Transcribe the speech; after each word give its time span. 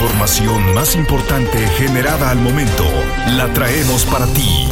información 0.00 0.72
más 0.72 0.96
importante 0.96 1.58
generada 1.76 2.30
al 2.30 2.38
momento 2.38 2.84
la 3.36 3.52
traemos 3.52 4.06
para 4.06 4.26
ti. 4.28 4.66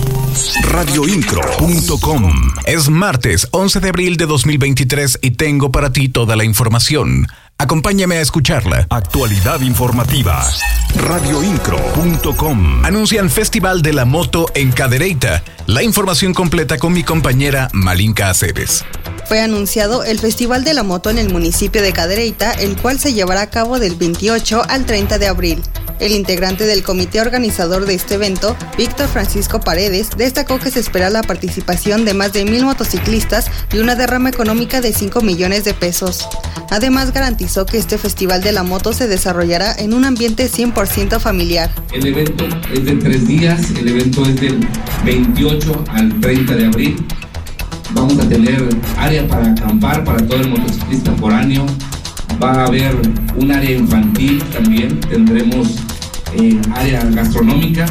Radioincro.com 0.70 2.32
Es 2.64 2.88
martes 2.88 3.46
11 3.50 3.80
de 3.80 3.88
abril 3.90 4.16
de 4.16 4.24
2023 4.24 5.18
y 5.20 5.32
tengo 5.32 5.70
para 5.70 5.92
ti 5.92 6.08
toda 6.08 6.34
la 6.34 6.44
información. 6.44 7.26
Acompáñame 7.58 8.16
a 8.16 8.20
escucharla. 8.22 8.86
Actualidad 8.88 9.60
informativa. 9.60 10.48
Radioincro.com 10.96 12.86
Anuncian 12.86 13.28
Festival 13.28 13.82
de 13.82 13.92
la 13.92 14.06
Moto 14.06 14.46
en 14.54 14.72
Cadereyta. 14.72 15.42
La 15.66 15.82
información 15.82 16.32
completa 16.32 16.78
con 16.78 16.94
mi 16.94 17.02
compañera 17.02 17.68
Malinka 17.74 18.30
Aceves 18.30 18.82
fue 19.28 19.40
anunciado 19.42 20.04
el 20.04 20.18
Festival 20.18 20.64
de 20.64 20.72
la 20.72 20.82
Moto 20.82 21.10
en 21.10 21.18
el 21.18 21.30
municipio 21.30 21.82
de 21.82 21.92
Cadereyta, 21.92 22.52
el 22.52 22.80
cual 22.80 22.98
se 22.98 23.12
llevará 23.12 23.42
a 23.42 23.50
cabo 23.50 23.78
del 23.78 23.94
28 23.94 24.62
al 24.66 24.86
30 24.86 25.18
de 25.18 25.26
abril. 25.26 25.62
El 26.00 26.12
integrante 26.12 26.64
del 26.64 26.82
comité 26.82 27.20
organizador 27.20 27.84
de 27.84 27.92
este 27.92 28.14
evento, 28.14 28.56
Víctor 28.78 29.06
Francisco 29.08 29.60
Paredes, 29.60 30.10
destacó 30.16 30.58
que 30.58 30.70
se 30.70 30.80
espera 30.80 31.10
la 31.10 31.22
participación 31.22 32.06
de 32.06 32.14
más 32.14 32.32
de 32.32 32.46
mil 32.46 32.64
motociclistas 32.64 33.50
y 33.70 33.78
una 33.78 33.96
derrama 33.96 34.30
económica 34.30 34.80
de 34.80 34.94
5 34.94 35.20
millones 35.20 35.64
de 35.64 35.74
pesos. 35.74 36.26
Además, 36.70 37.12
garantizó 37.12 37.66
que 37.66 37.76
este 37.76 37.98
Festival 37.98 38.42
de 38.42 38.52
la 38.52 38.62
Moto 38.62 38.94
se 38.94 39.08
desarrollará 39.08 39.74
en 39.74 39.92
un 39.92 40.06
ambiente 40.06 40.50
100% 40.50 41.20
familiar. 41.20 41.70
El 41.92 42.06
evento 42.06 42.46
es 42.72 42.82
de 42.82 42.96
tres 42.96 43.26
días, 43.26 43.60
el 43.78 43.88
evento 43.88 44.24
es 44.24 44.40
del 44.40 44.66
28 45.04 45.84
al 45.88 46.18
30 46.20 46.54
de 46.54 46.64
abril 46.64 47.06
Vamos 47.98 48.16
a 48.20 48.28
tener 48.28 48.64
área 48.96 49.26
para 49.26 49.50
acampar 49.50 50.04
para 50.04 50.24
todo 50.24 50.38
el 50.40 50.50
motociclista 50.50 51.12
foráneo. 51.16 51.66
Va 52.40 52.52
a 52.52 52.66
haber 52.66 52.94
un 53.36 53.50
área 53.50 53.72
infantil 53.72 54.40
también. 54.52 55.00
Tendremos 55.00 55.78
eh, 56.40 56.60
área 56.76 57.02
gastronómica. 57.06 57.86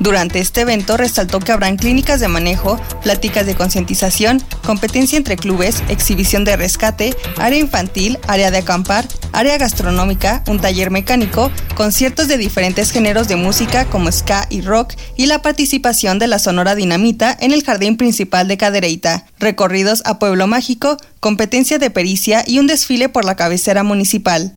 Durante 0.00 0.38
este 0.38 0.62
evento 0.62 0.96
resaltó 0.96 1.38
que 1.38 1.52
habrán 1.52 1.76
clínicas 1.76 2.20
de 2.20 2.28
manejo, 2.28 2.80
pláticas 3.02 3.44
de 3.44 3.54
concientización, 3.54 4.42
competencia 4.64 5.18
entre 5.18 5.36
clubes, 5.36 5.82
exhibición 5.90 6.46
de 6.46 6.56
rescate, 6.56 7.14
área 7.36 7.58
infantil, 7.58 8.18
área 8.26 8.50
de 8.50 8.58
acampar, 8.58 9.06
área 9.34 9.58
gastronómica, 9.58 10.42
un 10.46 10.60
taller 10.60 10.90
mecánico, 10.90 11.50
conciertos 11.74 12.28
de 12.28 12.38
diferentes 12.38 12.90
géneros 12.90 13.28
de 13.28 13.36
música 13.36 13.84
como 13.84 14.10
ska 14.10 14.46
y 14.50 14.62
rock 14.62 14.94
y 15.16 15.26
la 15.26 15.42
participación 15.42 16.18
de 16.18 16.26
la 16.26 16.38
Sonora 16.38 16.74
Dinamita 16.74 17.36
en 17.40 17.52
el 17.52 17.62
jardín 17.62 17.96
principal 17.96 18.48
de 18.48 18.56
Cadereyta, 18.56 19.26
recorridos 19.38 20.02
a 20.04 20.18
Pueblo 20.18 20.46
Mágico, 20.46 20.96
competencia 21.20 21.78
de 21.78 21.90
pericia 21.90 22.44
y 22.46 22.58
un 22.58 22.66
desfile 22.66 23.08
por 23.08 23.24
la 23.24 23.34
cabecera 23.34 23.82
municipal. 23.82 24.54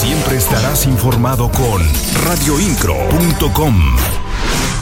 Siempre 0.00 0.38
estarás 0.38 0.86
informado 0.86 1.50
con 1.52 1.82
radioincro.com. 2.24 3.96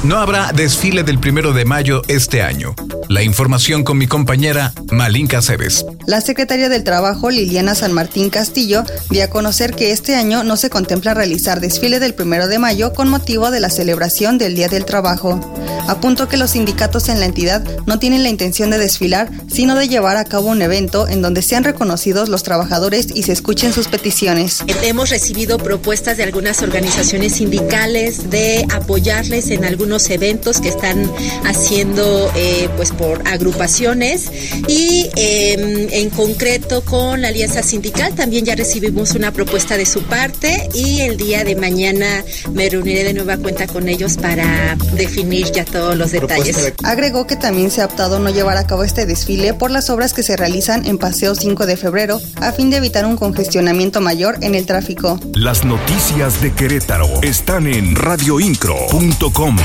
No 0.05 0.19
habrá 0.19 0.53
desfile 0.53 1.03
del 1.03 1.19
primero 1.19 1.53
de 1.53 1.64
mayo 1.64 2.03
este 2.06 2.42
año. 2.42 2.75
La 3.08 3.22
información 3.22 3.82
con 3.82 3.98
mi 3.98 4.06
compañera 4.06 4.72
Malinka 4.92 5.42
Cebes. 5.42 5.84
La 6.09 6.23
secretaria 6.23 6.69
del 6.70 6.84
Trabajo, 6.84 7.31
Liliana 7.31 7.75
San 7.75 7.92
Martín 7.92 8.31
Castillo, 8.31 8.83
dio 9.11 9.25
a 9.25 9.28
conocer 9.28 9.75
que 9.75 9.92
este 9.92 10.15
año 10.15 10.42
no 10.42 10.56
se 10.56 10.70
contempla 10.70 11.12
realizar 11.12 11.61
desfile 11.61 12.00
del 12.00 12.15
primero 12.15 12.48
de 12.48 12.59
mayo 12.59 12.95
con 12.95 13.09
motivo 13.09 13.50
de 13.50 13.61
la 13.61 13.69
celebración 13.69 14.39
del 14.39 14.55
Día 14.55 14.69
del 14.69 14.87
Trabajo. 14.87 15.39
Apunto 15.87 16.28
que 16.28 16.37
los 16.37 16.50
sindicatos 16.50 17.09
en 17.09 17.19
la 17.19 17.27
entidad 17.27 17.62
no 17.87 17.98
tienen 17.98 18.23
la 18.23 18.28
intención 18.28 18.70
de 18.70 18.78
desfilar, 18.78 19.31
sino 19.50 19.75
de 19.75 19.89
llevar 19.89 20.19
a 20.19 20.25
cabo 20.25 20.48
un 20.48 20.61
evento 20.61 21.09
en 21.09 21.23
donde 21.23 21.42
sean 21.42 21.65
reconocidos 21.65 22.28
los 22.28 22.43
trabajadores 22.43 23.09
y 23.15 23.22
se 23.22 23.33
escuchen 23.33 23.72
sus 23.72 23.89
peticiones. 23.89 24.62
Hemos 24.83 25.11
recibido 25.11 25.59
propuestas 25.59 26.17
de 26.19 26.25
algunas 26.25 26.62
organizaciones 26.62 27.34
sindicales 27.34 28.31
de 28.31 28.67
apoyarles 28.70 29.50
en 29.50 29.65
algún 29.65 29.78
unos 29.89 30.11
eventos 30.11 30.61
que 30.61 30.69
están 30.69 31.11
haciendo 31.45 32.31
eh, 32.37 32.69
pues 32.77 32.93
por 32.93 33.27
agrupaciones 33.27 34.31
y 34.66 35.09
em, 35.16 35.88
en 35.98 36.10
concreto 36.10 36.84
con 36.84 37.22
la 37.22 37.28
Alianza 37.28 37.62
Sindical 37.62 38.14
también 38.14 38.44
ya 38.44 38.54
recibimos 38.54 39.16
una 39.16 39.32
propuesta 39.32 39.76
de 39.76 39.84
su 39.84 40.04
parte 40.04 40.69
y 40.72 41.00
el 41.00 41.16
día 41.16 41.42
de 41.42 41.56
mañana 41.56 42.25
me 42.53 42.69
reuniré 42.70 43.03
de 43.03 43.14
nueva 43.14 43.36
cuenta 43.36 43.66
con 43.66 43.88
ellos 43.88 44.16
para 44.16 44.76
definir 44.94 45.50
ya 45.50 45.64
todos 45.64 45.97
los 45.97 46.12
detalles. 46.12 46.72
Agregó 46.84 47.26
que 47.26 47.34
también 47.34 47.72
se 47.72 47.82
ha 47.82 47.87
optado 47.87 48.20
no 48.20 48.31
llevar 48.31 48.56
a 48.58 48.66
cabo 48.66 48.84
este 48.84 49.06
desfile 49.06 49.54
por 49.54 49.72
las 49.72 49.91
obras 49.91 50.12
que 50.12 50.22
se 50.22 50.37
realizan 50.37 50.87
en 50.87 50.98
Paseo 50.98 51.34
5 51.34 51.66
de 51.66 51.76
febrero 51.76 52.20
a 52.37 52.53
fin 52.53 52.70
de 52.70 52.76
evitar 52.76 53.04
un 53.04 53.16
congestionamiento 53.16 54.00
mayor 54.00 54.38
en 54.42 54.54
el 54.54 54.66
tráfico. 54.66 55.19
Las 55.34 55.64
noticias 55.64 56.41
de 56.41 56.53
Querétaro 56.53 57.08
están 57.22 57.66
en 57.66 57.97
radioincro.com. 57.97 59.56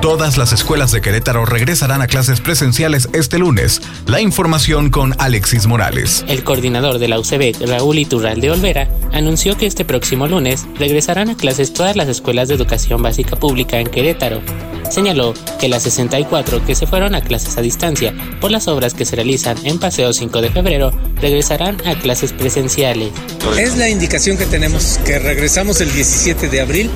Todas 0.00 0.38
las 0.38 0.52
escuelas 0.52 0.92
de 0.92 1.00
Querétaro 1.00 1.44
regresarán 1.44 2.02
a 2.02 2.06
clases 2.06 2.40
presenciales 2.40 3.08
este 3.14 3.36
lunes. 3.36 3.82
La 4.06 4.20
información 4.20 4.90
con 4.90 5.12
Alexis 5.18 5.66
Morales. 5.66 6.24
El 6.28 6.44
coordinador 6.44 7.00
de 7.00 7.08
la 7.08 7.18
UCB, 7.18 7.66
Raúl 7.66 7.98
Iturralde 7.98 8.48
Olvera, 8.52 8.88
anunció 9.12 9.56
que 9.56 9.66
este 9.66 9.84
próximo 9.84 10.28
lunes 10.28 10.66
regresarán 10.78 11.30
a 11.30 11.36
clases 11.36 11.72
todas 11.72 11.96
las 11.96 12.06
escuelas 12.06 12.46
de 12.46 12.54
educación 12.54 13.02
básica 13.02 13.34
pública 13.34 13.80
en 13.80 13.88
Querétaro. 13.88 14.40
Señaló 14.88 15.34
que 15.60 15.68
las 15.68 15.82
64 15.82 16.64
que 16.64 16.76
se 16.76 16.86
fueron 16.86 17.16
a 17.16 17.20
clases 17.20 17.58
a 17.58 17.60
distancia 17.60 18.14
por 18.40 18.52
las 18.52 18.68
obras 18.68 18.94
que 18.94 19.04
se 19.04 19.16
realizan 19.16 19.58
en 19.66 19.80
Paseo 19.80 20.12
5 20.12 20.40
de 20.40 20.50
febrero 20.50 20.92
regresarán 21.20 21.76
a 21.86 21.98
clases 21.98 22.32
presenciales. 22.32 23.10
Es 23.58 23.76
la 23.76 23.88
indicación 23.88 24.38
que 24.38 24.46
tenemos, 24.46 24.98
que 25.04 25.18
regresamos 25.18 25.80
el 25.80 25.92
17 25.92 26.48
de 26.48 26.60
abril 26.60 26.90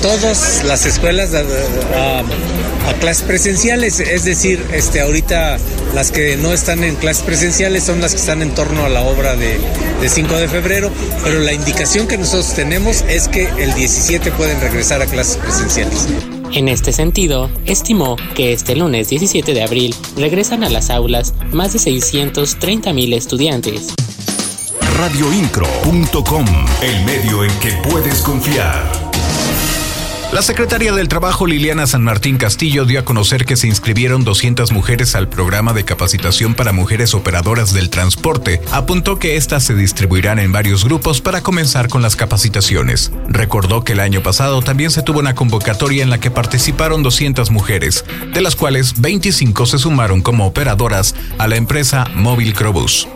todas 0.00 0.64
las 0.64 0.86
escuelas 0.86 1.34
a, 1.34 2.22
clases 3.00 3.24
presenciales, 3.24 4.00
es 4.00 4.24
decir, 4.24 4.64
este 4.72 5.00
ahorita 5.00 5.58
las 5.94 6.10
que 6.10 6.36
no 6.36 6.52
están 6.52 6.84
en 6.84 6.96
clases 6.96 7.22
presenciales 7.22 7.84
son 7.84 8.00
las 8.00 8.12
que 8.12 8.20
están 8.20 8.42
en 8.42 8.54
torno 8.54 8.84
a 8.84 8.88
la 8.88 9.02
obra 9.02 9.36
de, 9.36 9.58
de 10.00 10.08
5 10.08 10.34
de 10.36 10.48
febrero, 10.48 10.90
pero 11.22 11.40
la 11.40 11.52
indicación 11.52 12.06
que 12.08 12.16
nosotros 12.18 12.54
tenemos 12.54 13.04
es 13.08 13.28
que 13.28 13.48
el 13.58 13.74
17 13.74 14.30
pueden 14.32 14.60
regresar 14.60 15.02
a 15.02 15.06
clases 15.06 15.36
presenciales. 15.36 16.06
En 16.52 16.68
este 16.68 16.92
sentido, 16.92 17.50
estimó 17.66 18.16
que 18.34 18.52
este 18.52 18.76
lunes 18.76 19.08
17 19.08 19.54
de 19.54 19.62
abril 19.62 19.94
regresan 20.16 20.62
a 20.62 20.70
las 20.70 20.88
aulas 20.88 21.34
más 21.52 21.72
de 21.72 21.78
630 21.80 22.92
mil 22.92 23.12
estudiantes. 23.12 23.94
Radioincro.com, 24.98 26.46
el 26.80 27.04
medio 27.04 27.44
en 27.44 27.50
que 27.58 27.72
puedes 27.90 28.22
confiar. 28.22 29.03
La 30.34 30.42
secretaria 30.42 30.92
del 30.92 31.06
Trabajo 31.06 31.46
Liliana 31.46 31.86
San 31.86 32.02
Martín 32.02 32.38
Castillo 32.38 32.84
dio 32.84 32.98
a 32.98 33.04
conocer 33.04 33.44
que 33.44 33.54
se 33.54 33.68
inscribieron 33.68 34.24
200 34.24 34.72
mujeres 34.72 35.14
al 35.14 35.28
programa 35.28 35.72
de 35.72 35.84
capacitación 35.84 36.56
para 36.56 36.72
mujeres 36.72 37.14
operadoras 37.14 37.72
del 37.72 37.88
transporte. 37.88 38.60
Apuntó 38.72 39.20
que 39.20 39.36
éstas 39.36 39.62
se 39.62 39.76
distribuirán 39.76 40.40
en 40.40 40.50
varios 40.50 40.82
grupos 40.82 41.20
para 41.20 41.40
comenzar 41.44 41.86
con 41.86 42.02
las 42.02 42.16
capacitaciones. 42.16 43.12
Recordó 43.28 43.84
que 43.84 43.92
el 43.92 44.00
año 44.00 44.24
pasado 44.24 44.60
también 44.60 44.90
se 44.90 45.02
tuvo 45.02 45.20
una 45.20 45.36
convocatoria 45.36 46.02
en 46.02 46.10
la 46.10 46.18
que 46.18 46.32
participaron 46.32 47.04
200 47.04 47.52
mujeres, 47.52 48.04
de 48.32 48.40
las 48.40 48.56
cuales 48.56 49.00
25 49.00 49.66
se 49.66 49.78
sumaron 49.78 50.20
como 50.20 50.48
operadoras 50.48 51.14
a 51.38 51.46
la 51.46 51.54
empresa 51.54 52.06
Móvil 52.12 52.54
Crobus 52.54 53.06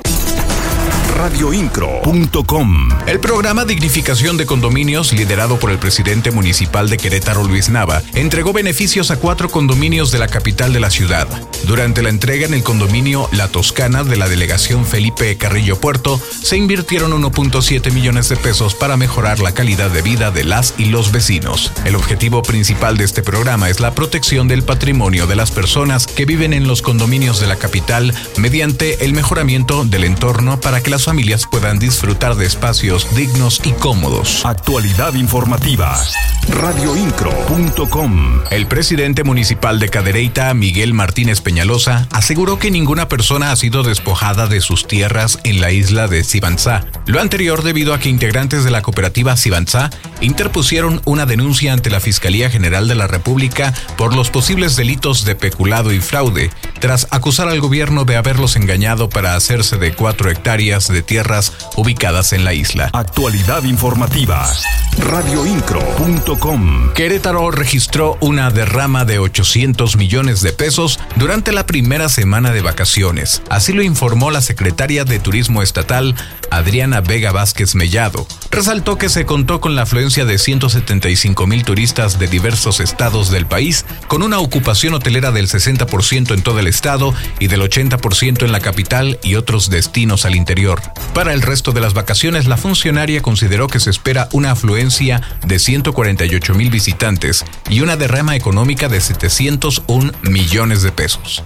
radioincro.com. 1.18 2.90
El 3.08 3.18
programa 3.18 3.64
Dignificación 3.64 4.36
de 4.36 4.46
Condominios, 4.46 5.12
liderado 5.12 5.58
por 5.58 5.72
el 5.72 5.78
presidente 5.78 6.30
municipal 6.30 6.88
de 6.88 6.96
Querétaro, 6.96 7.42
Luis 7.42 7.70
Nava, 7.70 8.02
entregó 8.14 8.52
beneficios 8.52 9.10
a 9.10 9.16
cuatro 9.16 9.50
condominios 9.50 10.12
de 10.12 10.20
la 10.20 10.28
capital 10.28 10.72
de 10.72 10.78
la 10.78 10.90
ciudad. 10.90 11.26
Durante 11.66 12.02
la 12.02 12.10
entrega 12.10 12.46
en 12.46 12.54
el 12.54 12.62
condominio 12.62 13.28
La 13.32 13.48
Toscana 13.48 14.04
de 14.04 14.16
la 14.16 14.28
delegación 14.28 14.86
Felipe 14.86 15.36
Carrillo 15.36 15.80
Puerto, 15.80 16.20
se 16.40 16.56
invirtieron 16.56 17.10
1.7 17.10 17.92
millones 17.92 18.28
de 18.28 18.36
pesos 18.36 18.76
para 18.76 18.96
mejorar 18.96 19.40
la 19.40 19.52
calidad 19.52 19.90
de 19.90 20.02
vida 20.02 20.30
de 20.30 20.44
las 20.44 20.74
y 20.78 20.84
los 20.84 21.10
vecinos. 21.10 21.72
El 21.84 21.96
objetivo 21.96 22.42
principal 22.42 22.96
de 22.96 23.04
este 23.04 23.24
programa 23.24 23.68
es 23.68 23.80
la 23.80 23.92
protección 23.92 24.46
del 24.46 24.62
patrimonio 24.62 25.26
de 25.26 25.34
las 25.34 25.50
personas 25.50 26.06
que 26.06 26.26
viven 26.26 26.52
en 26.52 26.68
los 26.68 26.80
condominios 26.80 27.40
de 27.40 27.48
la 27.48 27.56
capital 27.56 28.14
mediante 28.36 29.04
el 29.04 29.14
mejoramiento 29.14 29.84
del 29.84 30.04
entorno 30.04 30.60
para 30.60 30.80
que 30.80 30.90
las 30.90 31.07
familias 31.08 31.46
puedan 31.50 31.78
disfrutar 31.78 32.34
de 32.34 32.44
espacios 32.44 33.14
dignos 33.16 33.62
y 33.64 33.72
cómodos. 33.72 34.44
Actualidad 34.44 35.14
informativa. 35.14 35.98
Radioincro.com. 36.50 38.42
El 38.50 38.66
presidente 38.66 39.24
municipal 39.24 39.80
de 39.80 39.88
Cadereyta, 39.88 40.52
Miguel 40.52 40.92
Martínez 40.92 41.40
Peñalosa, 41.40 42.06
aseguró 42.12 42.58
que 42.58 42.70
ninguna 42.70 43.08
persona 43.08 43.52
ha 43.52 43.56
sido 43.56 43.82
despojada 43.82 44.48
de 44.48 44.60
sus 44.60 44.86
tierras 44.86 45.38
en 45.44 45.62
la 45.62 45.70
isla 45.70 46.08
de 46.08 46.24
Sibanzá. 46.24 46.84
Lo 47.06 47.22
anterior 47.22 47.62
debido 47.62 47.94
a 47.94 48.00
que 48.00 48.10
integrantes 48.10 48.62
de 48.64 48.70
la 48.70 48.82
cooperativa 48.82 49.34
Sibanzá 49.38 49.88
interpusieron 50.20 51.00
una 51.06 51.24
denuncia 51.24 51.72
ante 51.72 51.88
la 51.88 52.00
Fiscalía 52.00 52.50
General 52.50 52.86
de 52.86 52.96
la 52.96 53.06
República 53.06 53.72
por 53.96 54.14
los 54.14 54.28
posibles 54.28 54.76
delitos 54.76 55.24
de 55.24 55.36
peculado 55.36 55.90
y 55.90 56.00
fraude, 56.00 56.50
tras 56.80 57.06
acusar 57.10 57.48
al 57.48 57.60
gobierno 57.60 58.04
de 58.04 58.16
haberlos 58.16 58.56
engañado 58.56 59.08
para 59.08 59.36
hacerse 59.36 59.78
de 59.78 59.94
cuatro 59.94 60.30
hectáreas 60.30 60.88
tierras 61.02 61.52
ubicadas 61.76 62.32
en 62.32 62.44
la 62.44 62.54
isla. 62.54 62.90
Actualidad 62.92 63.64
informativa. 63.64 64.48
radioincro.com. 64.98 66.92
Querétaro 66.94 67.50
registró 67.50 68.16
una 68.20 68.50
derrama 68.50 69.04
de 69.04 69.18
800 69.18 69.96
millones 69.96 70.42
de 70.42 70.52
pesos 70.52 70.98
durante 71.16 71.52
la 71.52 71.66
primera 71.66 72.08
semana 72.08 72.50
de 72.50 72.62
vacaciones. 72.62 73.42
Así 73.48 73.72
lo 73.72 73.82
informó 73.82 74.30
la 74.30 74.40
secretaria 74.40 75.04
de 75.04 75.18
Turismo 75.18 75.62
Estatal, 75.62 76.14
Adriana 76.50 77.00
Vega 77.00 77.32
Vázquez 77.32 77.74
Mellado. 77.74 78.26
Resaltó 78.50 78.96
que 78.98 79.08
se 79.08 79.26
contó 79.26 79.60
con 79.60 79.74
la 79.74 79.82
afluencia 79.82 80.24
de 80.24 80.38
175 80.38 81.46
mil 81.46 81.64
turistas 81.64 82.18
de 82.18 82.26
diversos 82.26 82.80
estados 82.80 83.30
del 83.30 83.46
país, 83.46 83.84
con 84.06 84.22
una 84.22 84.38
ocupación 84.38 84.94
hotelera 84.94 85.32
del 85.32 85.48
60% 85.48 86.34
en 86.34 86.42
todo 86.42 86.58
el 86.58 86.66
estado 86.66 87.14
y 87.38 87.48
del 87.48 87.60
80% 87.62 88.44
en 88.44 88.52
la 88.52 88.60
capital 88.60 89.18
y 89.22 89.34
otros 89.34 89.70
destinos 89.70 90.24
al 90.24 90.34
interior. 90.34 90.80
Para 91.14 91.32
el 91.32 91.42
resto 91.42 91.72
de 91.72 91.80
las 91.80 91.94
vacaciones, 91.94 92.46
la 92.46 92.56
funcionaria 92.56 93.22
consideró 93.22 93.66
que 93.66 93.80
se 93.80 93.90
espera 93.90 94.28
una 94.32 94.52
afluencia 94.52 95.20
de 95.46 95.58
148 95.58 96.54
mil 96.54 96.70
visitantes 96.70 97.44
y 97.68 97.80
una 97.80 97.96
derrama 97.96 98.36
económica 98.36 98.88
de 98.88 99.00
701 99.00 100.12
millones 100.22 100.82
de 100.82 100.92
pesos 100.92 101.42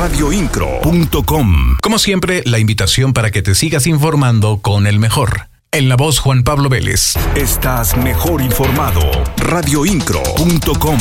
radioincro.com. 0.00 1.76
Como 1.82 1.98
siempre, 1.98 2.42
la 2.46 2.58
invitación 2.58 3.12
para 3.12 3.30
que 3.30 3.42
te 3.42 3.54
sigas 3.54 3.86
informando 3.86 4.60
con 4.62 4.86
el 4.86 4.98
mejor. 4.98 5.48
En 5.72 5.90
la 5.90 5.96
voz 5.96 6.18
Juan 6.20 6.42
Pablo 6.42 6.70
Vélez. 6.70 7.14
Estás 7.36 7.98
mejor 7.98 8.40
informado. 8.40 9.02
radioincro.com. 9.36 10.98